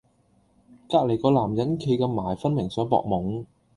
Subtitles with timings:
[0.89, 3.45] 隔離嗰男人企咁埋分明想博懵